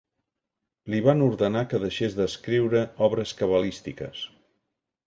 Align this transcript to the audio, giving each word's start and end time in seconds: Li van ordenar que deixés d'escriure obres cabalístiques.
Li 0.93 1.01
van 1.07 1.21
ordenar 1.25 1.63
que 1.75 1.81
deixés 1.85 2.17
d'escriure 2.21 2.85
obres 3.11 3.39
cabalístiques. 3.45 4.27